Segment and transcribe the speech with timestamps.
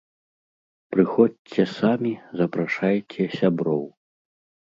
[0.95, 3.83] Прыходзьце самі, запрашайце сяброў!